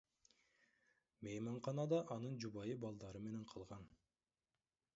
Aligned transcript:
Мейманканада 1.27 1.99
анын 2.15 2.39
жубайы 2.45 2.79
балдары 2.85 3.25
менен 3.27 3.47
калган. 3.53 3.87